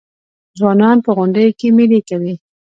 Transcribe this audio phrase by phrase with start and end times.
[0.57, 2.33] ځوانان په غونډیو کې میلې کوي.